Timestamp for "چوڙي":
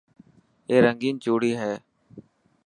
1.23-1.51